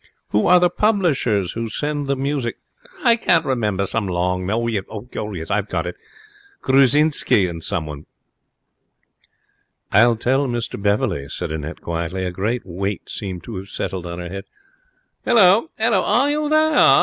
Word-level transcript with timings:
'Who 0.31 0.47
are 0.47 0.59
the 0.59 0.71
publishers 0.71 1.51
who 1.51 1.67
send 1.67 2.07
the 2.07 2.15
music?' 2.15 2.57
'I 3.03 3.17
can't 3.17 3.45
remember. 3.45 3.85
Some 3.85 4.07
long 4.07 4.47
name. 4.47 4.67
Yes, 4.67 5.51
I've 5.51 5.69
got 5.69 5.85
it. 5.85 5.95
Grusczinsky 6.63 7.47
and 7.47 7.63
someone.' 7.63 8.07
'I'll 9.91 10.15
tell 10.15 10.47
Mr 10.47 10.81
Beverley,' 10.81 11.29
said 11.29 11.51
Annette, 11.51 11.81
quietly. 11.81 12.25
A 12.25 12.31
great 12.31 12.65
weight 12.65 13.11
seemed 13.11 13.43
to 13.43 13.57
have 13.57 13.69
settled 13.69 14.07
on 14.07 14.17
her 14.17 14.29
head. 14.29 14.45
'Halloa! 15.23 15.67
Halloa! 15.77 16.03
Are 16.03 16.29
you 16.31 16.49
there?' 16.49 16.73